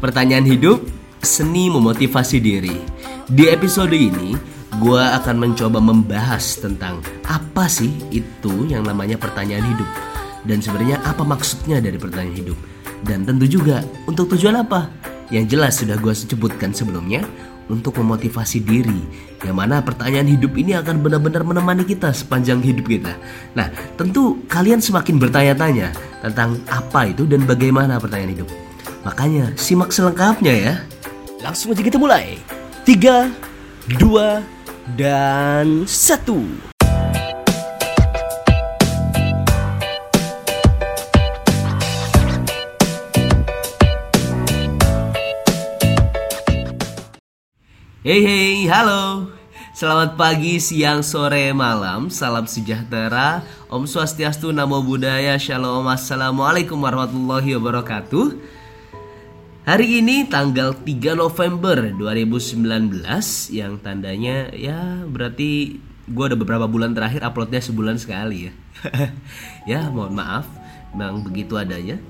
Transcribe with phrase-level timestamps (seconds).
[0.00, 0.80] pertanyaan hidup,
[1.20, 2.80] seni memotivasi diri.
[3.28, 4.34] Di episode ini,
[4.80, 9.88] gue akan mencoba membahas tentang apa sih itu yang namanya pertanyaan hidup.
[10.40, 12.58] Dan sebenarnya apa maksudnya dari pertanyaan hidup?
[13.04, 14.88] Dan tentu juga untuk tujuan apa?
[15.28, 17.22] Yang jelas sudah gue sebutkan sebelumnya
[17.68, 18.98] untuk memotivasi diri.
[19.44, 23.14] Yang mana pertanyaan hidup ini akan benar-benar menemani kita sepanjang hidup kita.
[23.54, 25.92] Nah tentu kalian semakin bertanya-tanya
[26.24, 28.50] tentang apa itu dan bagaimana pertanyaan hidup
[29.00, 30.74] makanya simak selengkapnya ya
[31.40, 32.36] langsung aja kita mulai
[32.84, 33.32] tiga
[33.96, 34.44] dua
[34.98, 36.44] dan satu.
[48.00, 49.28] Hey hey, halo.
[49.76, 52.08] Selamat pagi, siang, sore, malam.
[52.08, 53.44] Salam sejahtera.
[53.68, 58.59] Om Swastiastu, Namo Buddhaya, Shalom, Assalamualaikum warahmatullahi wabarakatuh.
[59.70, 63.06] Hari ini tanggal 3 November 2019
[63.54, 65.78] yang tandanya ya berarti
[66.10, 68.52] gue ada beberapa bulan terakhir uploadnya sebulan sekali ya.
[69.70, 70.50] ya mohon maaf,
[70.90, 72.02] memang begitu adanya.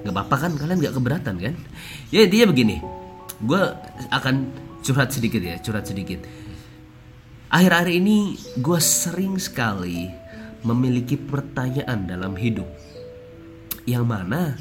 [0.00, 1.54] Gak apa-apa kan kalian gak keberatan kan?
[2.08, 2.80] Ya intinya begini,
[3.44, 3.62] gue
[4.08, 4.48] akan
[4.80, 6.24] curhat sedikit ya, curhat sedikit.
[7.52, 10.08] Akhir-akhir ini gue sering sekali
[10.64, 12.72] memiliki pertanyaan dalam hidup
[13.84, 14.56] yang mana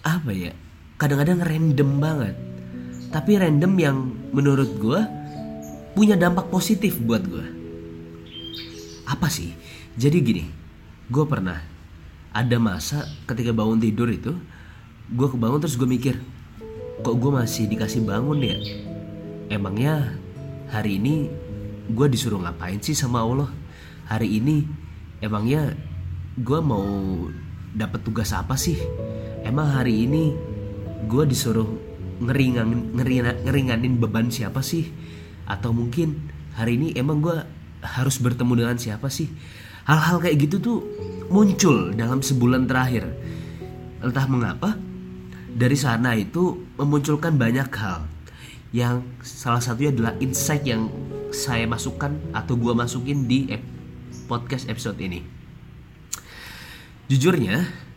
[0.00, 0.56] apa ya
[0.98, 2.34] kadang-kadang random banget.
[3.08, 3.96] Tapi random yang
[4.34, 5.00] menurut gue
[5.96, 7.46] punya dampak positif buat gue
[9.08, 9.56] apa sih?
[9.96, 10.44] Jadi gini
[11.08, 11.56] gue pernah
[12.36, 14.36] ada masa ketika bangun tidur itu
[15.08, 16.20] gue kebangun terus gue mikir
[17.00, 18.58] kok gue masih dikasih bangun ya?
[19.48, 20.12] Emangnya
[20.68, 21.32] hari ini
[21.88, 23.48] gue disuruh ngapain sih sama Allah?
[24.12, 24.68] Hari ini
[25.24, 25.72] emangnya
[26.36, 26.84] gue mau
[27.72, 28.76] dapat tugas apa sih?
[29.40, 30.47] Emang hari ini
[31.06, 31.68] gue disuruh
[32.18, 34.90] ngeringan, ngeringan, ngeringanin beban siapa sih?
[35.46, 37.36] Atau mungkin hari ini emang gue
[37.84, 39.30] harus bertemu dengan siapa sih?
[39.86, 40.78] Hal-hal kayak gitu tuh
[41.30, 43.06] muncul dalam sebulan terakhir.
[44.02, 44.76] Entah mengapa
[45.48, 48.04] dari sana itu memunculkan banyak hal.
[48.68, 50.92] Yang salah satunya adalah insight yang
[51.32, 53.48] saya masukkan atau gue masukin di
[54.28, 55.24] podcast episode ini.
[57.08, 57.87] Jujurnya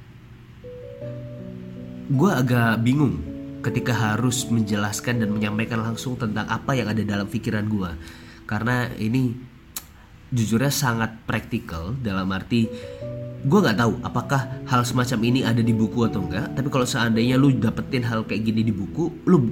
[2.11, 3.23] gue agak bingung
[3.63, 7.91] ketika harus menjelaskan dan menyampaikan langsung tentang apa yang ada dalam pikiran gue
[8.43, 9.31] karena ini
[10.31, 12.67] jujurnya sangat praktikal dalam arti
[13.41, 17.39] gue nggak tahu apakah hal semacam ini ada di buku atau enggak tapi kalau seandainya
[17.39, 19.47] lu dapetin hal kayak gini di buku lu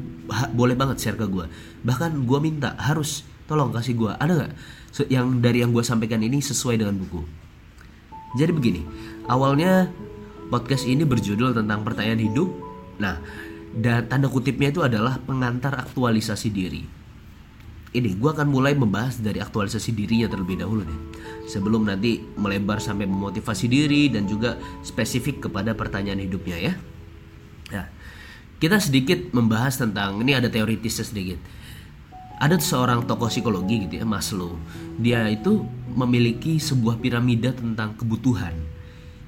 [0.52, 1.48] boleh banget share ke gue
[1.88, 4.53] bahkan gue minta harus tolong kasih gue ada nggak?
[5.09, 7.25] Yang dari yang gue sampaikan ini sesuai dengan buku?
[8.38, 8.81] Jadi begini
[9.25, 9.90] awalnya
[10.50, 12.50] Podcast ini berjudul tentang pertanyaan hidup.
[12.98, 13.22] Nah,
[13.70, 16.82] dan tanda kutipnya itu adalah pengantar aktualisasi diri.
[17.90, 21.00] Ini gue akan mulai membahas dari aktualisasi dirinya terlebih dahulu deh.
[21.46, 26.74] Sebelum nanti melebar sampai memotivasi diri dan juga spesifik kepada pertanyaan hidupnya ya.
[27.70, 27.86] Nah,
[28.58, 31.38] kita sedikit membahas tentang ini ada teoritisnya sedikit.
[32.42, 34.58] Ada seorang tokoh psikologi gitu ya, Maslow.
[34.98, 35.62] Dia itu
[35.94, 38.79] memiliki sebuah piramida tentang kebutuhan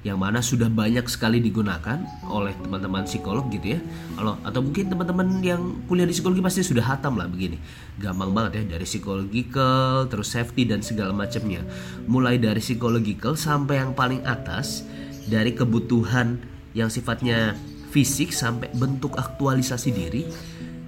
[0.02, 3.80] yang mana sudah banyak sekali digunakan oleh teman-teman psikolog gitu ya.
[4.18, 7.54] Kalau atau mungkin teman-teman yang kuliah di psikologi pasti sudah hatam lah begini.
[8.02, 11.62] Gampang banget ya dari psikologikal terus safety dan segala macamnya.
[12.10, 14.82] Mulai dari psikologikal sampai yang paling atas
[15.30, 16.42] dari kebutuhan
[16.74, 17.54] yang sifatnya
[17.94, 20.26] fisik sampai bentuk aktualisasi diri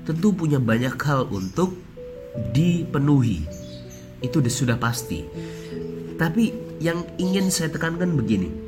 [0.02, 1.78] tentu punya banyak hal untuk
[2.50, 3.46] dipenuhi.
[4.19, 5.22] Itu sudah pasti.
[6.19, 6.50] Tapi
[6.82, 8.63] yang ingin saya tekankan begini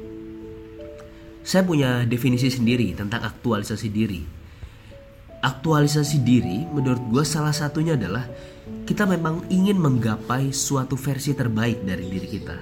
[1.46, 4.18] saya punya definisi sendiri tentang aktualisasi diri.
[5.46, 8.26] Aktualisasi diri menurut gue salah satunya adalah
[8.82, 12.58] kita memang ingin menggapai suatu versi terbaik dari diri kita.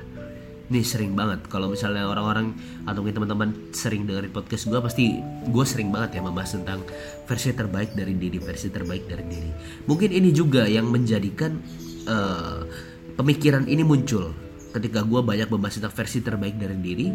[0.68, 2.52] Ini sering banget kalau misalnya orang-orang
[2.84, 5.16] atau mungkin teman-teman sering dengerin podcast gue pasti
[5.48, 6.84] gue sering banget ya membahas tentang
[7.24, 9.50] versi terbaik dari diri, versi terbaik dari diri.
[9.88, 11.56] Mungkin ini juga yang menjadikan
[12.04, 12.68] uh,
[13.16, 14.36] pemikiran ini muncul
[14.76, 17.06] ketika gue banyak membahas tentang versi terbaik dari diri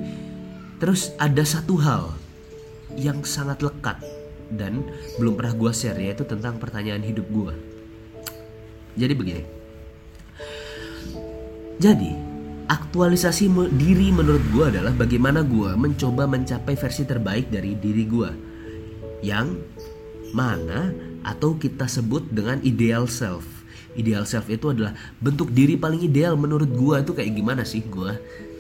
[0.80, 2.16] Terus ada satu hal
[2.96, 4.00] yang sangat lekat
[4.50, 4.82] dan
[5.20, 7.54] belum pernah gue share yaitu tentang pertanyaan hidup gue.
[8.96, 9.44] Jadi begini.
[11.80, 12.12] Jadi
[12.72, 18.30] aktualisasi diri menurut gue adalah bagaimana gue mencoba mencapai versi terbaik dari diri gue
[19.24, 19.56] yang
[20.32, 20.94] mana
[21.28, 23.44] atau kita sebut dengan ideal self.
[24.00, 28.12] Ideal self itu adalah bentuk diri paling ideal menurut gue itu kayak gimana sih gue.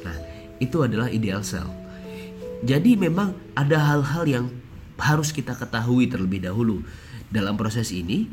[0.03, 0.17] Nah
[0.59, 1.78] itu adalah ideal self.
[2.59, 4.45] Jadi memang ada hal-hal yang
[4.99, 6.83] harus kita ketahui terlebih dahulu
[7.31, 8.27] dalam proses ini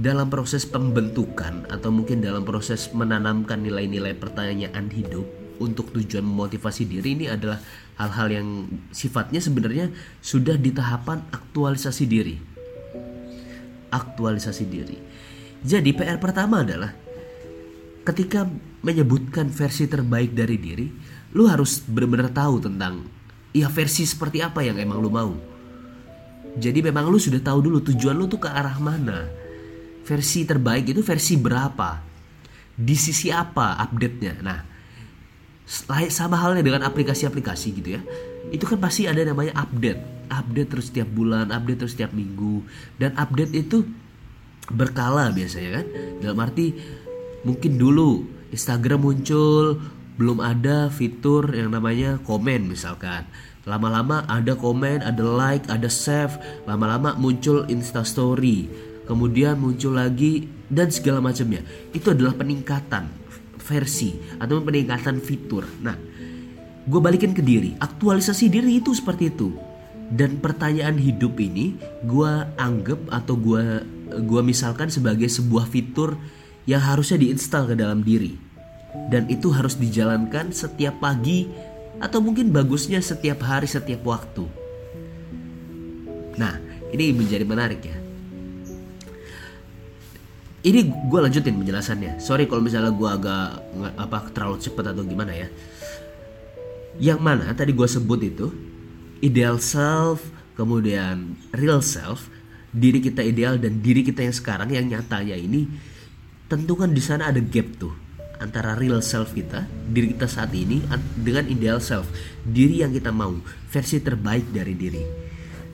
[0.00, 5.28] dalam proses pembentukan atau mungkin dalam proses menanamkan nilai-nilai pertanyaan hidup
[5.60, 7.60] untuk tujuan memotivasi diri ini adalah
[8.00, 8.48] hal-hal yang
[8.88, 9.92] sifatnya sebenarnya
[10.24, 12.40] sudah di tahapan aktualisasi diri.
[13.92, 14.96] Aktualisasi diri.
[15.60, 16.96] Jadi PR pertama adalah
[18.04, 18.48] ketika
[18.80, 20.86] menyebutkan versi terbaik dari diri,
[21.36, 23.04] lu harus benar-benar tahu tentang
[23.50, 25.32] ya versi seperti apa yang emang lu mau.
[26.58, 29.28] Jadi memang lu sudah tahu dulu tujuan lu tuh ke arah mana.
[30.02, 32.02] Versi terbaik itu versi berapa?
[32.74, 34.34] Di sisi apa update-nya?
[34.42, 34.58] Nah,
[36.10, 38.02] sama halnya dengan aplikasi-aplikasi gitu ya.
[38.50, 40.26] Itu kan pasti ada namanya update.
[40.30, 42.66] Update terus setiap bulan, update terus setiap minggu.
[42.98, 43.86] Dan update itu
[44.74, 45.86] berkala biasanya kan.
[46.18, 46.74] Dalam arti
[47.46, 49.80] mungkin dulu Instagram muncul
[50.20, 53.24] belum ada fitur yang namanya komen misalkan
[53.68, 58.72] Lama-lama ada komen, ada like, ada save, lama-lama muncul Insta Story,
[59.04, 61.60] kemudian muncul lagi dan segala macamnya.
[61.92, 63.12] Itu adalah peningkatan
[63.60, 65.68] versi atau peningkatan fitur.
[65.84, 65.92] Nah,
[66.88, 69.52] gue balikin ke diri, aktualisasi diri itu seperti itu.
[70.10, 73.62] Dan pertanyaan hidup ini gue anggap atau gue
[74.26, 76.18] gua misalkan sebagai sebuah fitur
[76.70, 78.38] yang harusnya diinstal ke dalam diri.
[79.10, 81.50] Dan itu harus dijalankan setiap pagi
[81.98, 84.46] atau mungkin bagusnya setiap hari setiap waktu.
[86.38, 86.54] Nah,
[86.94, 87.98] ini menjadi menarik ya.
[90.60, 90.80] Ini
[91.10, 92.22] gue lanjutin penjelasannya.
[92.22, 93.46] Sorry kalau misalnya gue agak
[93.98, 95.48] apa terlalu cepat atau gimana ya.
[97.02, 98.46] Yang mana tadi gue sebut itu
[99.24, 100.22] ideal self,
[100.54, 102.28] kemudian real self,
[102.70, 105.66] diri kita ideal dan diri kita yang sekarang yang nyatanya ini
[106.50, 107.94] tentu kan di sana ada gap tuh
[108.42, 110.82] antara real self kita, diri kita saat ini
[111.14, 112.10] dengan ideal self,
[112.42, 113.38] diri yang kita mau,
[113.70, 115.04] versi terbaik dari diri.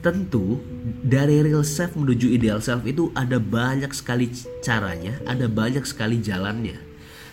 [0.04, 0.60] Tentu
[1.00, 4.28] dari real self menuju ideal self itu ada banyak sekali
[4.60, 6.76] caranya, ada banyak sekali jalannya.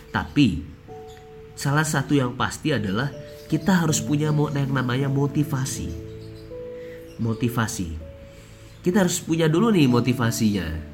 [0.08, 0.64] Tapi
[1.58, 3.12] salah satu yang pasti adalah
[3.50, 5.90] kita harus punya yang namanya motivasi.
[7.20, 7.90] Motivasi.
[8.80, 10.93] Kita harus punya dulu nih motivasinya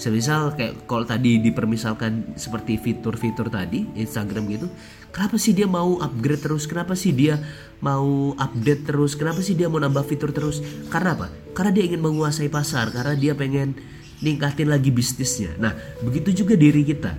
[0.00, 4.66] semisal kayak kalau tadi dipermisalkan seperti fitur-fitur tadi Instagram gitu
[5.12, 6.64] kenapa sih dia mau upgrade terus?
[6.64, 7.36] Kenapa sih dia
[7.82, 9.12] mau update terus?
[9.18, 10.62] Kenapa sih dia mau nambah fitur terus?
[10.88, 11.26] Karena apa?
[11.52, 13.76] Karena dia ingin menguasai pasar karena dia pengen
[14.24, 15.52] ningkatin lagi bisnisnya.
[15.60, 17.12] Nah begitu juga diri kita.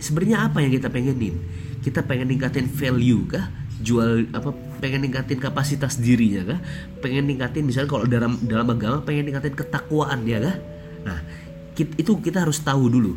[0.00, 1.36] Sebenarnya apa yang kita pengenin?
[1.84, 3.46] Kita pengen ningkatin value kah?
[3.80, 6.60] Jual apa pengen ningkatin kapasitas dirinya kah?
[7.04, 10.56] Pengen ningkatin misalnya kalau dalam dalam agama pengen ningkatin ketakwaan ya kah?
[11.00, 11.18] Nah
[11.84, 13.14] itu kita harus tahu dulu.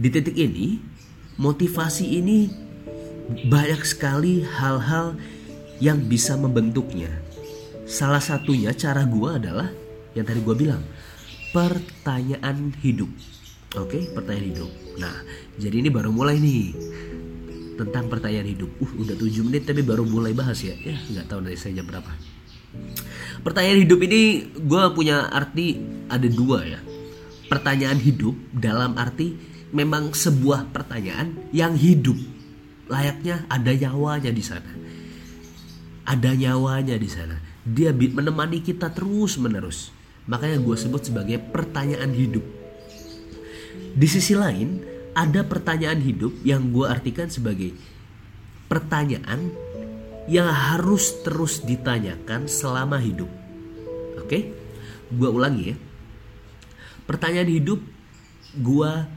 [0.00, 0.80] Di titik ini,
[1.36, 2.48] motivasi ini
[3.46, 5.16] banyak sekali hal-hal
[5.76, 7.12] yang bisa membentuknya.
[7.84, 9.68] Salah satunya cara gue adalah
[10.16, 10.80] yang tadi gue bilang,
[11.52, 13.12] pertanyaan hidup.
[13.76, 14.70] Oke, pertanyaan hidup.
[14.98, 15.14] Nah,
[15.60, 16.74] jadi ini baru mulai nih
[17.76, 18.70] tentang pertanyaan hidup.
[18.80, 20.74] Uh, udah 7 menit tapi baru mulai bahas ya.
[20.80, 22.10] Ya, nggak tahu dari saya jam berapa.
[23.40, 26.80] Pertanyaan hidup ini gue punya arti ada dua ya
[27.50, 29.34] pertanyaan hidup dalam arti
[29.74, 32.14] memang sebuah pertanyaan yang hidup.
[32.86, 34.70] Layaknya ada nyawanya di sana.
[36.06, 37.42] Ada nyawanya di sana.
[37.66, 39.90] Dia menemani kita terus menerus.
[40.30, 42.46] Makanya gue sebut sebagai pertanyaan hidup.
[43.98, 44.86] Di sisi lain
[45.18, 47.74] ada pertanyaan hidup yang gue artikan sebagai
[48.70, 49.50] pertanyaan
[50.30, 53.26] yang harus terus ditanyakan selama hidup.
[54.22, 54.54] Oke?
[55.10, 55.76] Gue ulangi ya
[57.10, 57.82] Pertanyaan hidup
[58.62, 59.10] gua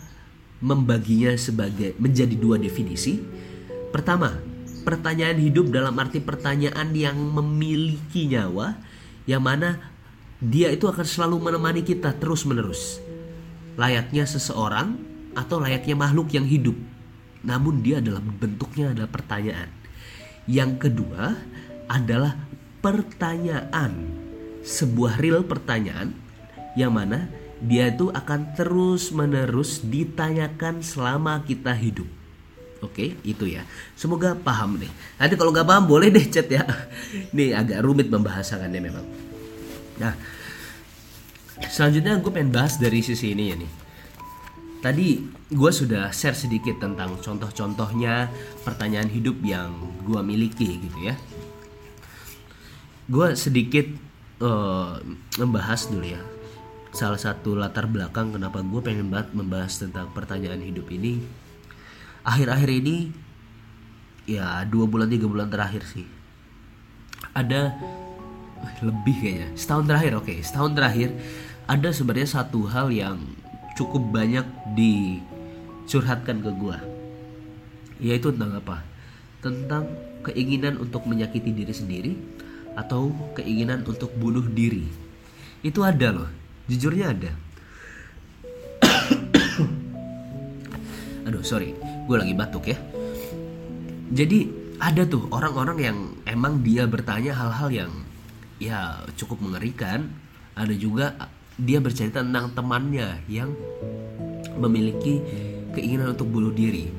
[0.57, 3.21] membaginya sebagai menjadi dua definisi.
[3.93, 4.33] Pertama,
[4.81, 8.73] pertanyaan hidup dalam arti pertanyaan yang memiliki nyawa
[9.29, 9.77] yang mana
[10.41, 12.97] dia itu akan selalu menemani kita terus-menerus.
[13.77, 14.97] Layaknya seseorang
[15.38, 16.73] atau layaknya makhluk yang hidup.
[17.45, 19.69] Namun dia adalah bentuknya adalah pertanyaan.
[20.50, 21.38] Yang kedua
[21.85, 22.41] adalah
[22.81, 24.17] pertanyaan.
[24.65, 26.17] Sebuah real pertanyaan
[26.73, 32.05] yang mana dia itu akan terus menerus ditanyakan selama kita hidup.
[32.84, 33.63] Oke, itu ya.
[33.96, 34.91] Semoga paham deh.
[35.15, 36.67] Nanti kalau nggak paham boleh deh chat ya.
[37.32, 39.05] Ini agak rumit membahasakannya memang.
[40.03, 40.12] Nah,
[41.72, 43.72] selanjutnya gue pengen bahas dari sisi ini ya nih.
[44.84, 45.08] Tadi
[45.48, 48.27] gue sudah share sedikit tentang contoh-contohnya
[48.67, 49.72] pertanyaan hidup yang
[50.03, 51.15] gue miliki gitu ya.
[53.08, 53.88] Gue sedikit
[54.43, 55.00] uh,
[55.39, 56.20] membahas dulu ya
[56.93, 61.25] salah satu latar belakang kenapa gue pengen banget membahas tentang pertanyaan hidup ini.
[62.21, 63.09] Akhir-akhir ini
[64.29, 66.05] ya dua bulan tiga bulan terakhir sih.
[67.33, 67.73] Ada
[68.85, 69.50] lebih kayaknya.
[69.57, 70.29] Setahun terakhir oke.
[70.29, 70.39] Okay.
[70.45, 71.09] setahun terakhir
[71.65, 73.17] ada sebenarnya satu hal yang
[73.73, 74.45] cukup banyak
[74.77, 76.77] dicurhatkan ke gue
[77.97, 78.85] yaitu tentang apa?
[79.41, 79.89] Tentang
[80.29, 82.13] keinginan untuk menyakiti diri sendiri
[82.77, 84.85] atau keinginan untuk bunuh diri.
[85.65, 87.32] Itu ada loh jujurnya ada.
[91.27, 91.75] Aduh sorry.
[92.08, 92.77] Gue lagi batuk ya.
[94.13, 97.91] Jadi ada tuh orang-orang yang emang dia bertanya hal-hal yang
[98.60, 100.12] ya cukup mengerikan.
[100.53, 101.17] Ada juga
[101.58, 103.55] dia bercerita tentang temannya yang
[104.60, 105.24] memiliki
[105.74, 106.91] keinginan untuk bunuh diri.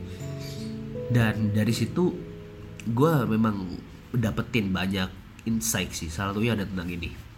[1.12, 2.10] Dan dari situ
[2.84, 3.78] gue memang
[4.10, 5.08] dapetin banyak
[5.46, 6.08] insight sih.
[6.10, 7.33] Salah satunya ada tentang ini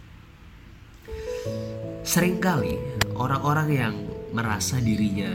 [2.07, 2.79] sering kali
[3.19, 3.95] orang-orang yang
[4.31, 5.27] merasa dirinya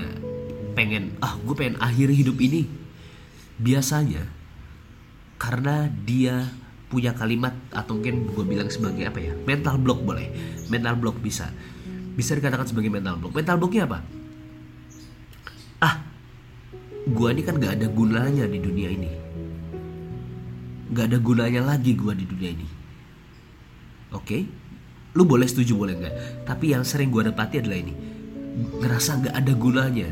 [0.73, 2.65] pengen ah gue pengen akhiri hidup ini
[3.61, 4.25] biasanya
[5.37, 6.49] karena dia
[6.89, 10.33] punya kalimat atau mungkin gue bilang sebagai apa ya mental block boleh
[10.73, 11.53] mental block bisa.
[12.17, 13.37] Bisa dikatakan sebagai mental block.
[13.37, 13.99] Mental blocknya apa?
[15.85, 16.01] Ah
[17.05, 19.13] gue ini kan gak ada gunanya di dunia ini.
[20.97, 22.69] Gak ada gunanya lagi gue di dunia ini.
[24.13, 24.25] Oke?
[24.25, 24.43] okay?
[25.13, 26.15] Lu boleh setuju boleh nggak
[26.49, 27.95] tapi yang sering gue dapati adalah ini.
[28.53, 30.11] Ngerasa nggak ada gunanya.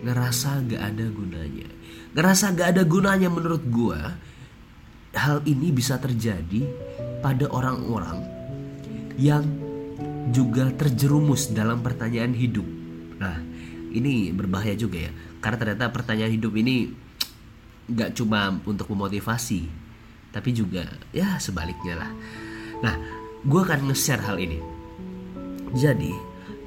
[0.00, 1.68] Ngerasa nggak ada gunanya.
[2.16, 4.00] Ngerasa nggak ada gunanya menurut gue
[5.10, 6.62] hal ini bisa terjadi
[7.20, 8.22] pada orang-orang
[9.18, 9.42] yang
[10.30, 12.64] juga terjerumus dalam pertanyaan hidup.
[13.20, 13.36] Nah
[13.92, 15.12] ini berbahaya juga ya.
[15.40, 16.88] Karena ternyata pertanyaan hidup ini
[17.90, 19.66] nggak cuma untuk memotivasi
[20.30, 22.10] tapi juga ya sebaliknya lah.
[22.80, 24.60] Nah gue akan nge-share hal ini.
[25.72, 26.12] Jadi,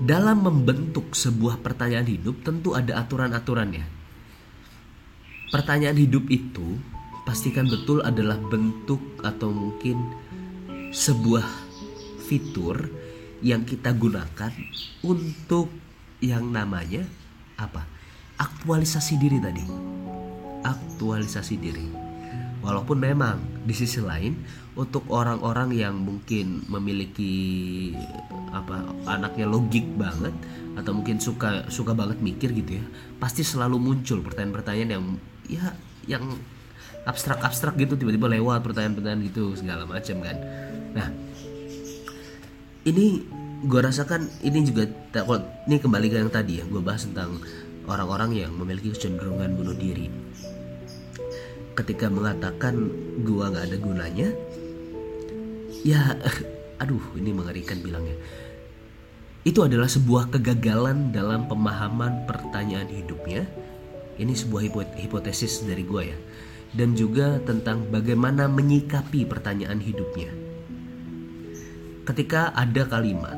[0.01, 3.85] dalam membentuk sebuah pertanyaan hidup tentu ada aturan-aturannya.
[5.53, 6.81] Pertanyaan hidup itu
[7.29, 10.01] pastikan betul adalah bentuk atau mungkin
[10.89, 11.45] sebuah
[12.25, 12.89] fitur
[13.45, 14.53] yang kita gunakan
[15.05, 15.69] untuk
[16.23, 17.05] yang namanya
[17.59, 17.85] apa?
[18.39, 19.65] Aktualisasi diri tadi.
[20.63, 22.02] Aktualisasi diri.
[22.63, 24.39] Walaupun memang di sisi lain
[24.79, 27.91] untuk orang-orang yang mungkin memiliki
[28.55, 30.31] apa anaknya logik banget
[30.79, 32.85] atau mungkin suka suka banget mikir gitu ya,
[33.19, 35.03] pasti selalu muncul pertanyaan-pertanyaan yang
[35.51, 35.65] ya
[36.07, 36.23] yang
[37.03, 40.37] abstrak-abstrak gitu tiba-tiba lewat pertanyaan-pertanyaan gitu segala macam kan.
[40.95, 41.07] Nah,
[42.87, 43.27] ini
[43.63, 44.87] gue rasakan ini juga
[45.67, 47.39] ini kembali ke yang tadi ya gue bahas tentang
[47.87, 50.07] orang-orang yang memiliki kecenderungan bunuh diri
[51.73, 52.93] ketika mengatakan
[53.25, 54.29] gua nggak ada gunanya
[55.83, 56.15] ya
[56.79, 58.17] aduh ini mengerikan bilangnya.
[59.43, 63.43] Itu adalah sebuah kegagalan dalam pemahaman pertanyaan hidupnya.
[64.15, 66.17] Ini sebuah hipotesis dari gua ya.
[66.73, 70.31] Dan juga tentang bagaimana menyikapi pertanyaan hidupnya.
[72.07, 73.35] Ketika ada kalimat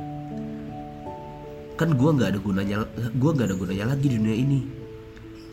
[1.75, 2.77] kan gua nggak ada gunanya
[3.19, 4.84] gua nggak ada gunanya lagi di dunia ini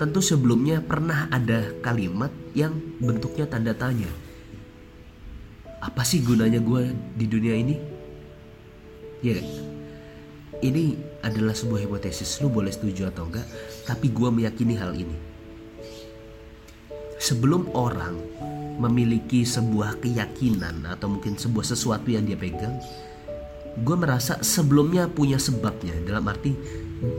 [0.02, 4.10] tentu sebelumnya pernah ada kalimat yang bentuknya tanda tanya.
[5.78, 7.78] Apa sih gunanya gue di dunia ini?
[9.22, 9.46] Ya kan?
[10.58, 13.46] Ini adalah sebuah hipotesis, lu boleh setuju atau enggak,
[13.86, 15.14] tapi gue meyakini hal ini.
[17.22, 18.18] Sebelum orang
[18.82, 22.74] memiliki sebuah keyakinan atau mungkin sebuah sesuatu yang dia pegang,
[23.78, 25.94] gue merasa sebelumnya punya sebabnya.
[26.02, 26.50] Dalam arti,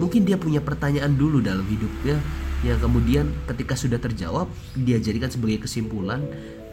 [0.04, 5.68] mungkin dia punya pertanyaan dulu dalam hidupnya yang kemudian ketika sudah terjawab dia jadikan sebagai
[5.68, 6.24] kesimpulan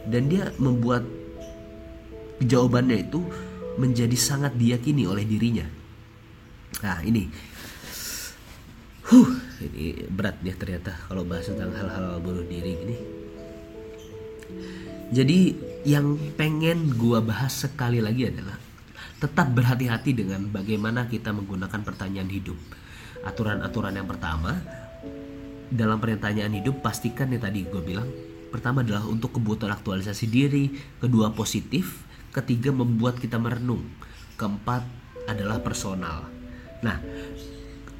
[0.07, 1.03] dan dia membuat
[2.41, 3.21] jawabannya itu
[3.75, 5.67] menjadi sangat diyakini oleh dirinya.
[6.81, 7.27] Nah ini,
[9.11, 9.29] huh,
[9.61, 12.97] ini berat ya ternyata kalau bahas tentang hal-hal bunuh diri ini.
[15.11, 15.39] Jadi
[15.83, 18.55] yang pengen gua bahas sekali lagi adalah
[19.19, 22.57] tetap berhati-hati dengan bagaimana kita menggunakan pertanyaan hidup.
[23.21, 24.80] Aturan-aturan yang pertama
[25.71, 28.11] dalam pertanyaan hidup pastikan yang tadi gue bilang
[28.51, 30.67] pertama adalah untuk kebutuhan aktualisasi diri
[30.99, 32.03] kedua positif
[32.35, 33.87] ketiga membuat kita merenung
[34.35, 34.83] keempat
[35.31, 36.27] adalah personal.
[36.83, 36.99] Nah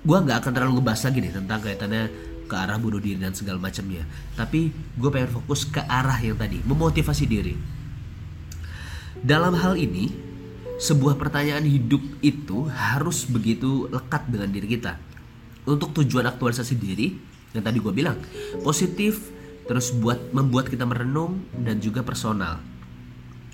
[0.04, 2.04] gue nggak akan terlalu ngebahas lagi nih tentang kaitannya
[2.52, 4.04] ke arah bunuh diri dan segala macamnya.
[4.36, 4.68] Tapi
[5.00, 7.56] gue pengen fokus ke arah yang tadi memotivasi diri.
[9.24, 10.12] Dalam hal ini
[10.76, 15.00] sebuah pertanyaan hidup itu harus begitu lekat dengan diri kita.
[15.64, 18.18] Untuk tujuan aktualisasi diri yang tadi gue bilang
[18.64, 19.32] positif
[19.68, 22.60] terus buat membuat kita merenung dan juga personal.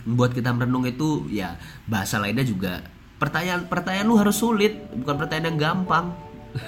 [0.07, 2.85] Membuat kita merenung itu ya bahasa lainnya juga
[3.17, 6.13] pertanyaan pertanyaan lu harus sulit bukan pertanyaan yang gampang.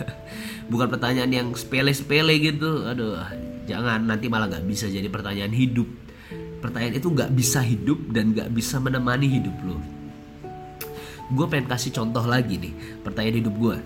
[0.69, 3.17] Bukan pertanyaan yang sepele-sepele gitu aduh
[3.65, 5.89] jangan nanti malah nggak bisa jadi pertanyaan hidup.
[6.61, 9.81] Pertanyaan itu nggak bisa hidup dan nggak bisa menemani hidup lo
[11.29, 12.73] gue pengen kasih contoh lagi nih
[13.05, 13.77] pertanyaan hidup gue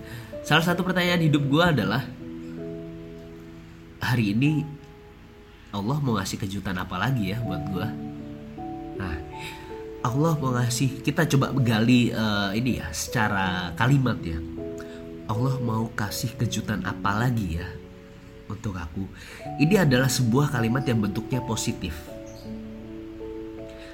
[0.48, 2.08] salah satu pertanyaan hidup gue adalah
[4.04, 4.68] hari ini
[5.74, 7.88] Allah mau ngasih kejutan apa lagi ya buat gue
[9.00, 9.16] nah
[10.04, 14.36] Allah mau ngasih kita coba gali uh, ini ya secara kalimat ya.
[15.32, 17.68] Allah mau kasih kejutan apa lagi ya
[18.52, 19.08] untuk aku?
[19.64, 21.96] Ini adalah sebuah kalimat yang bentuknya positif.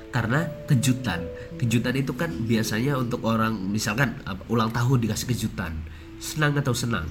[0.09, 1.29] Karena kejutan
[1.61, 4.17] kejutan itu kan biasanya untuk orang misalkan
[4.49, 5.77] ulang tahun dikasih kejutan
[6.17, 7.05] senang atau senang?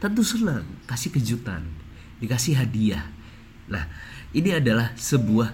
[0.00, 1.68] Tentu senang kasih kejutan
[2.18, 3.04] dikasih hadiah.
[3.70, 3.86] Nah
[4.34, 5.48] ini adalah sebuah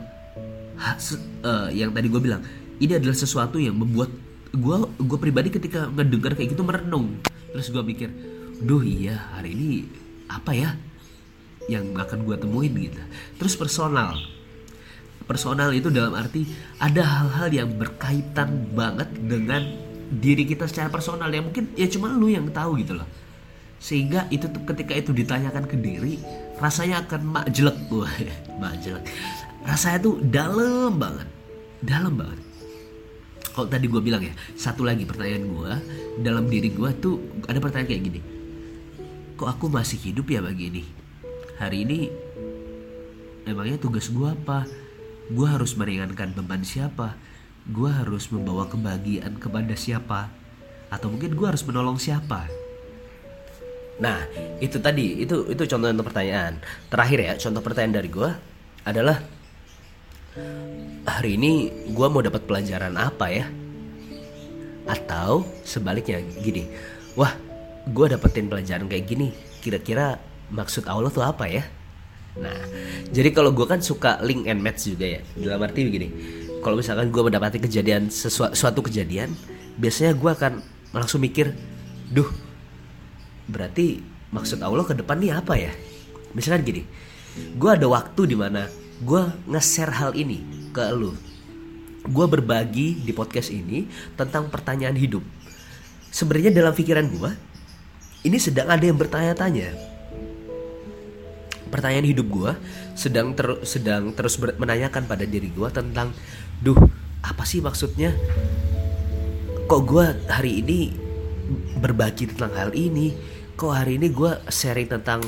[1.45, 2.43] uh, yang tadi gue bilang
[2.83, 4.11] ini adalah sesuatu yang membuat
[4.55, 7.19] gue gue pribadi ketika ngedengar kayak gitu merenung.
[7.55, 8.11] Terus gue mikir
[8.63, 9.71] duh iya hari ini
[10.31, 10.71] apa ya
[11.71, 12.73] yang akan gue temuin?
[12.73, 13.01] Gitu.
[13.39, 14.19] Terus personal.
[15.25, 16.45] Personal itu dalam arti
[16.77, 19.65] ada hal-hal yang berkaitan banget dengan
[20.13, 23.09] diri kita secara personal yang mungkin ya cuma lu yang tahu gitu loh.
[23.81, 26.21] Sehingga itu ketika itu ditanyakan ke diri
[26.59, 27.77] rasanya akan mak jelek.
[27.89, 28.11] Gue
[28.61, 29.05] mak jelek.
[29.65, 31.29] Rasanya tuh dalam banget.
[31.81, 32.41] Dalam banget.
[33.55, 35.73] Kalau tadi gue bilang ya satu lagi pertanyaan gue
[36.27, 38.21] dalam diri gue tuh ada pertanyaan kayak gini.
[39.39, 41.05] Kok aku masih hidup ya begini
[41.59, 42.11] hari ini
[43.47, 44.67] emangnya tugas gue apa?
[45.31, 47.17] Gue harus meringankan beban siapa?
[47.65, 50.29] Gue harus membawa kebahagiaan kepada siapa?
[50.93, 52.64] Atau mungkin gue harus menolong siapa
[53.95, 54.27] nah
[54.59, 56.59] itu tadi itu itu contoh untuk pertanyaan.
[56.91, 58.31] Terakhir ya contoh pertanyaan dari gue
[58.85, 59.17] adalah
[61.07, 63.47] hari ini gue mau dapat pelajaran apa ya?
[64.85, 66.67] Atau sebaliknya gini
[67.15, 67.33] wah
[67.85, 69.31] gue dapetin pelajaran kayak gini
[69.63, 70.19] kira-kira
[70.51, 71.65] maksud Allah tuh apa ya?
[72.35, 72.59] Nah,
[73.15, 75.21] jadi kalau gue kan suka link and match juga ya.
[75.39, 76.09] Dalam arti begini,
[76.61, 79.31] kalau misalkan gue mendapati kejadian sesuatu suatu kejadian,
[79.79, 80.53] biasanya gue akan
[80.91, 81.55] langsung mikir,
[82.11, 82.27] duh,
[83.47, 84.01] berarti
[84.33, 85.73] maksud Allah ke depan nih apa ya?
[86.35, 86.83] Misalkan gini,
[87.55, 88.67] gue ada waktu di mana
[89.03, 91.15] gue nge-share hal ini ke lu.
[92.05, 95.25] Gue berbagi di podcast ini tentang pertanyaan hidup.
[96.13, 97.31] Sebenarnya dalam pikiran gue,
[98.29, 99.95] ini sedang ada yang bertanya-tanya
[101.75, 102.53] pertanyaan hidup gue
[102.95, 106.15] sedang ter, sedang terus menanyakan pada diri gue tentang
[106.63, 106.79] duh
[107.19, 108.15] apa sih maksudnya
[109.67, 110.95] kok gue hari ini
[111.83, 113.11] berbagi tentang hal ini
[113.55, 115.23] kok hari ini gue sharing tentang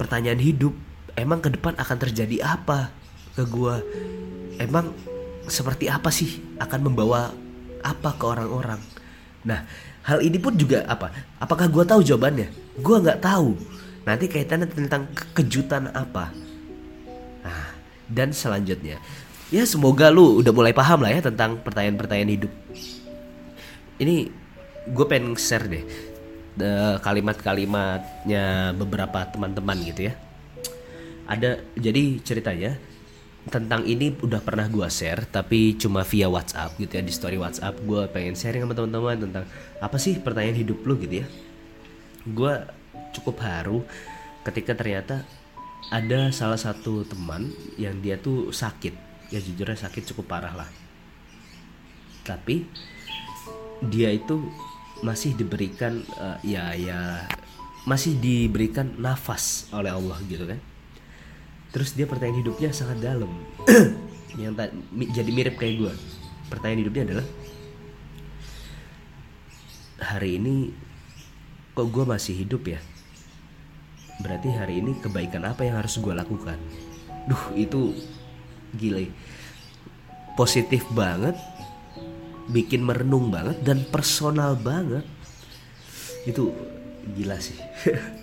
[0.00, 0.72] pertanyaan hidup
[1.12, 2.88] emang ke depan akan terjadi apa
[3.36, 3.74] ke gue
[4.56, 4.96] emang
[5.44, 7.28] seperti apa sih akan membawa
[7.84, 8.80] apa ke orang-orang?
[9.44, 9.60] Nah
[10.08, 11.12] hal ini pun juga apa?
[11.36, 12.48] Apakah gue tahu jawabannya?
[12.80, 13.60] Gue nggak tahu.
[14.08, 16.34] Nanti kaitannya tentang kejutan apa.
[17.42, 17.70] Nah,
[18.10, 18.98] dan selanjutnya,
[19.54, 22.52] ya semoga lu udah mulai paham lah ya tentang pertanyaan-pertanyaan hidup.
[24.02, 24.26] Ini
[24.90, 26.11] gue pengen share deh
[27.00, 30.14] kalimat-kalimatnya beberapa teman-teman gitu ya.
[31.24, 32.76] Ada jadi ceritanya
[33.42, 37.80] tentang ini udah pernah gue share tapi cuma via WhatsApp gitu ya di story WhatsApp.
[37.82, 39.44] Gue pengen sharing sama teman-teman tentang
[39.80, 41.26] apa sih pertanyaan hidup lu gitu ya.
[42.28, 42.54] Gue
[43.16, 43.82] cukup haru
[44.44, 45.24] ketika ternyata
[45.90, 48.94] ada salah satu teman yang dia tuh sakit.
[49.32, 50.70] Ya jujurnya sakit cukup parah lah.
[52.22, 52.68] Tapi
[53.88, 54.46] dia itu
[55.02, 57.26] masih diberikan uh, ya ya
[57.82, 60.58] masih diberikan nafas oleh Allah gitu kan.
[61.74, 63.30] Terus dia pertanyaan hidupnya sangat dalam.
[64.40, 64.72] Yang
[65.12, 65.92] jadi mirip kayak gue
[66.48, 67.26] pertanyaan hidupnya adalah
[70.00, 70.72] hari ini
[71.76, 72.80] kok gue masih hidup ya?
[74.20, 76.56] Berarti hari ini kebaikan apa yang harus gue lakukan?
[77.26, 77.96] Duh itu
[78.76, 79.10] gile.
[80.36, 81.36] Positif banget
[82.50, 85.06] bikin merenung banget dan personal banget
[86.26, 86.50] itu
[87.14, 87.58] gila sih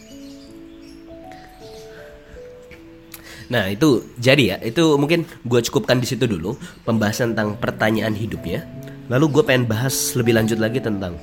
[3.49, 6.53] Nah itu jadi ya itu mungkin gue cukupkan di situ dulu
[6.85, 8.61] pembahasan tentang pertanyaan hidupnya.
[9.09, 11.17] Lalu gue pengen bahas lebih lanjut lagi tentang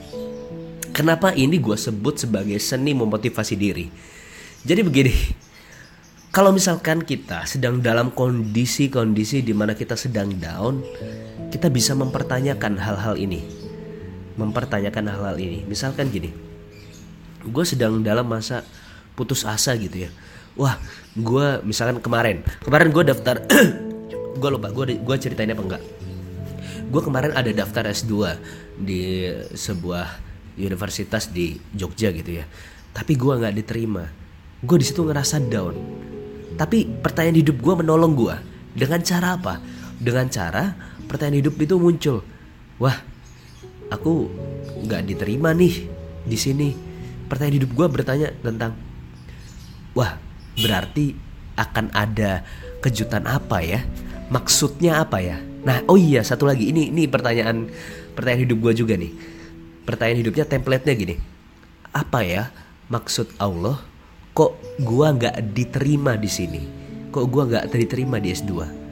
[0.91, 3.87] kenapa ini gue sebut sebagai seni memotivasi diri.
[4.67, 5.15] Jadi begini,
[6.37, 10.85] kalau misalkan kita sedang dalam kondisi-kondisi di mana kita sedang down,
[11.49, 13.65] kita bisa mempertanyakan hal-hal ini.
[14.37, 15.65] mempertanyakan hal-hal ini.
[15.65, 16.29] Misalkan gini
[17.41, 18.69] gue sedang dalam masa
[19.17, 20.11] putus asa gitu ya.
[20.61, 20.77] Wah
[21.17, 23.41] gue misalkan kemarin kemarin gue daftar
[24.45, 25.83] gue lupa gue gue ceritain apa enggak.
[26.93, 28.13] Gue kemarin ada daftar S2
[28.77, 29.25] di
[29.57, 30.21] sebuah
[30.61, 32.45] universitas di Jogja gitu ya.
[32.93, 34.05] Tapi gue nggak diterima.
[34.61, 36.07] Gue di situ ngerasa down
[36.57, 38.35] tapi pertanyaan hidup gue menolong gue
[38.73, 39.61] dengan cara apa?
[39.97, 40.73] Dengan cara
[41.05, 42.25] pertanyaan hidup itu muncul.
[42.81, 42.97] Wah
[43.93, 44.29] aku
[44.85, 45.89] nggak diterima nih
[46.25, 46.69] di sini.
[47.29, 48.73] Pertanyaan hidup gue bertanya tentang
[49.93, 50.17] wah
[50.57, 51.13] berarti
[51.57, 52.45] akan ada
[52.81, 53.85] kejutan apa ya?
[54.33, 55.37] Maksudnya apa ya?
[55.65, 56.73] Nah oh iya satu lagi.
[56.73, 57.69] Ini ini pertanyaan
[58.17, 59.13] pertanyaan hidup gue juga nih.
[59.85, 61.15] Pertanyaan hidupnya template-nya gini.
[61.93, 62.49] Apa ya
[62.89, 63.81] maksud Allah
[64.37, 66.63] kok gue nggak diterima di sini?
[67.09, 68.85] Kok gue nggak diterima di S2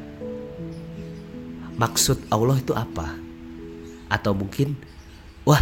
[1.79, 3.15] maksud Allah itu apa?
[4.11, 4.79] Atau mungkin
[5.47, 5.61] wah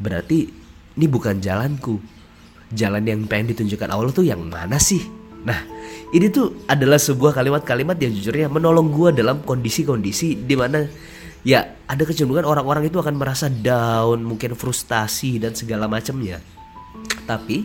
[0.00, 0.48] berarti
[0.96, 2.00] ini bukan jalanku.
[2.70, 5.02] Jalan yang pengen ditunjukkan Allah tuh yang mana sih?
[5.42, 5.58] Nah
[6.14, 10.86] ini tuh adalah sebuah kalimat-kalimat yang jujurnya menolong gue dalam kondisi-kondisi di mana
[11.42, 16.38] ya ada kecenderungan orang-orang itu akan merasa down mungkin frustasi dan segala macamnya
[17.30, 17.62] tapi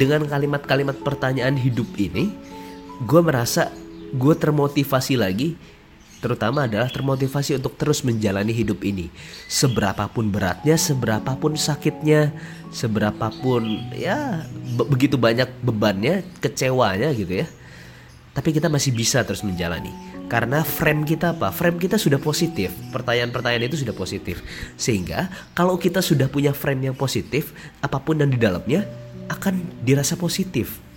[0.00, 2.32] dengan kalimat-kalimat pertanyaan hidup ini
[3.04, 3.68] gue merasa
[4.16, 5.52] gue termotivasi lagi
[6.22, 9.10] terutama adalah termotivasi untuk terus menjalani hidup ini.
[9.50, 12.30] Seberapapun beratnya, seberapapun sakitnya,
[12.70, 14.46] seberapapun ya
[14.78, 17.46] be begitu banyak bebannya, kecewanya gitu ya.
[18.32, 19.90] Tapi kita masih bisa terus menjalani.
[20.30, 21.52] Karena frame kita apa?
[21.52, 22.72] Frame kita sudah positif.
[22.88, 24.40] Pertanyaan-pertanyaan itu sudah positif.
[24.80, 27.52] Sehingga kalau kita sudah punya frame yang positif,
[27.84, 28.88] apa pun yang di dalamnya
[29.32, 30.92] akan dirasa positif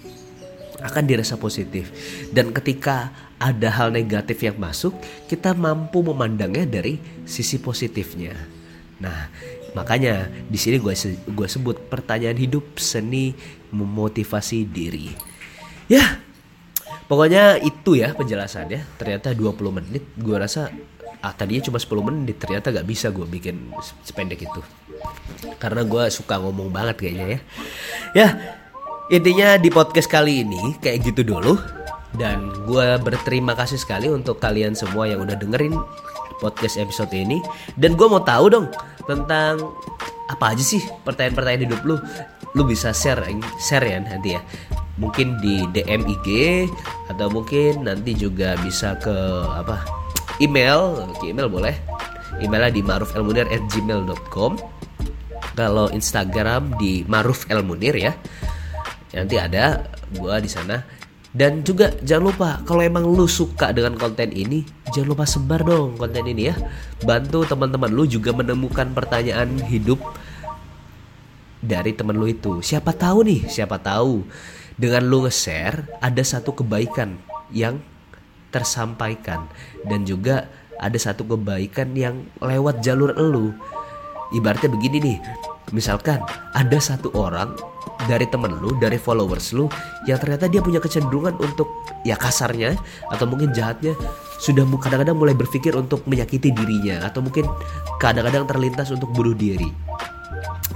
[0.86, 1.90] akan dirasa positif.
[2.30, 3.10] Dan ketika
[3.42, 4.94] ada hal negatif yang masuk,
[5.26, 8.38] kita mampu memandangnya dari sisi positifnya.
[9.02, 9.28] Nah,
[9.74, 10.94] makanya di sini gue
[11.26, 13.34] gue sebut pertanyaan hidup seni
[13.74, 15.12] memotivasi diri.
[15.90, 16.22] Ya,
[17.10, 19.02] pokoknya itu ya penjelasannya.
[19.02, 20.72] Ternyata 20 menit gue rasa
[21.26, 23.74] ah tadinya cuma 10 menit ternyata gak bisa gue bikin
[24.06, 24.62] sependek itu.
[25.58, 27.40] Karena gue suka ngomong banget kayaknya ya.
[28.14, 28.30] Ya
[29.06, 31.62] Intinya di podcast kali ini kayak gitu dulu.
[32.16, 35.78] Dan gue berterima kasih sekali untuk kalian semua yang udah dengerin
[36.42, 37.38] podcast episode ini.
[37.78, 38.68] Dan gue mau tahu dong
[39.06, 39.62] tentang
[40.26, 41.96] apa aja sih pertanyaan-pertanyaan hidup lu?
[42.58, 43.30] Lu bisa share
[43.62, 44.42] share ya nanti ya.
[44.98, 46.28] Mungkin di DM IG
[47.12, 49.14] atau mungkin nanti juga bisa ke
[49.54, 50.05] apa
[50.42, 51.76] email ke email boleh.
[52.42, 54.52] Emailnya di marufelmunir@gmail.com
[55.56, 58.12] kalau Instagram di marufelmunir ya.
[59.16, 60.84] Nanti ada gue di sana.
[61.36, 64.64] Dan juga jangan lupa kalau emang lu suka dengan konten ini
[64.96, 66.56] jangan lupa sebar dong konten ini ya.
[67.04, 70.00] Bantu teman-teman lu juga menemukan pertanyaan hidup
[71.60, 72.64] dari teman lu itu.
[72.64, 74.24] Siapa tahu nih siapa tahu
[74.80, 77.20] dengan lu nge-share ada satu kebaikan
[77.52, 77.84] yang
[78.54, 79.48] tersampaikan
[79.88, 83.56] dan juga ada satu kebaikan yang lewat jalur elu
[84.36, 85.18] ibaratnya begini nih
[85.74, 86.22] misalkan
[86.54, 87.56] ada satu orang
[88.06, 89.66] dari temen lu, dari followers lu
[90.06, 91.66] yang ternyata dia punya kecenderungan untuk
[92.06, 92.78] ya kasarnya
[93.10, 93.98] atau mungkin jahatnya
[94.38, 97.48] sudah kadang-kadang mulai berpikir untuk menyakiti dirinya atau mungkin
[97.98, 99.72] kadang-kadang terlintas untuk bunuh diri.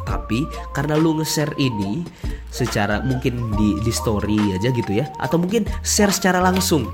[0.05, 2.05] Tapi karena lu nge-share ini
[2.49, 6.89] secara mungkin di di story aja gitu ya atau mungkin share secara langsung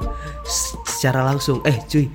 [0.83, 2.11] secara langsung eh cuy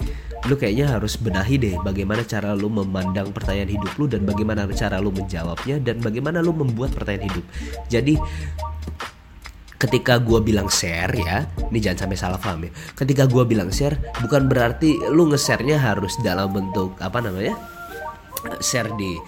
[0.48, 4.96] lu kayaknya harus benahi deh bagaimana cara lu memandang pertanyaan hidup lu dan bagaimana cara
[4.96, 7.44] lu menjawabnya dan bagaimana lu membuat pertanyaan hidup.
[7.92, 8.16] Jadi
[9.80, 12.72] ketika gue bilang share ya, ini jangan sampai salah paham ya.
[12.96, 17.56] Ketika gue bilang share, bukan berarti lu nge-share-nya harus dalam bentuk apa namanya?
[18.64, 19.20] share di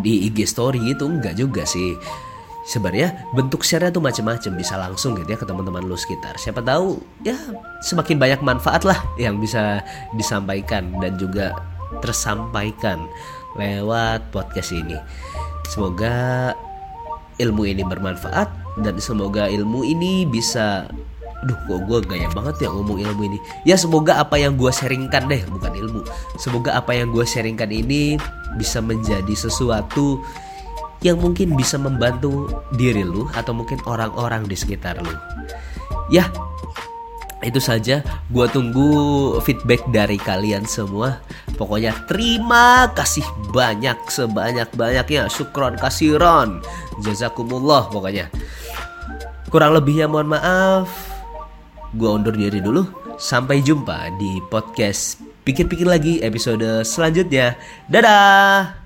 [0.00, 1.96] di IG story itu enggak juga sih.
[2.66, 6.34] Sebenarnya bentuk share-nya tuh macam-macam bisa langsung gitu ya ke teman-teman lu sekitar.
[6.34, 7.38] Siapa tahu ya
[7.86, 9.78] semakin banyak manfaat lah yang bisa
[10.18, 11.54] disampaikan dan juga
[12.02, 13.06] tersampaikan
[13.54, 14.98] lewat podcast ini.
[15.70, 16.52] Semoga
[17.38, 18.48] ilmu ini bermanfaat
[18.82, 20.90] dan semoga ilmu ini bisa
[21.44, 25.28] Duh kok gue gaya banget ya ngomong ilmu ini Ya semoga apa yang gue sharingkan
[25.28, 26.00] deh Bukan ilmu
[26.40, 28.16] Semoga apa yang gue sharingkan ini
[28.56, 30.24] Bisa menjadi sesuatu
[31.04, 35.14] yang mungkin bisa membantu diri lu atau mungkin orang-orang di sekitar lu.
[36.08, 36.30] Ya,
[37.44, 38.00] itu saja.
[38.32, 38.88] Gua tunggu
[39.44, 41.22] feedback dari kalian semua.
[41.54, 45.30] Pokoknya terima kasih banyak sebanyak-banyaknya.
[45.30, 46.64] Syukron kasiron.
[47.04, 48.32] Jazakumullah pokoknya.
[49.46, 51.05] Kurang lebihnya mohon maaf.
[51.94, 52.82] Gua undur diri dulu.
[53.16, 57.54] Sampai jumpa di podcast Pikir-pikir lagi episode selanjutnya.
[57.86, 58.85] Dadah.